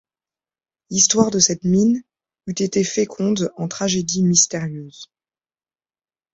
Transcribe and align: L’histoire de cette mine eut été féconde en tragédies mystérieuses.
L’histoire 0.89 1.29
de 1.29 1.37
cette 1.37 1.63
mine 1.63 2.01
eut 2.47 2.59
été 2.59 2.83
féconde 2.83 3.51
en 3.55 3.67
tragédies 3.67 4.23
mystérieuses. 4.23 5.11